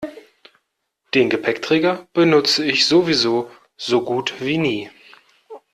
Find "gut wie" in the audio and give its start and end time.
4.03-4.57